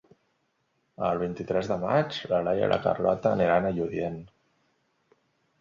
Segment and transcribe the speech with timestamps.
[1.09, 4.21] El vint-i-tres de maig na Laia i na Carlota iran a Lludient.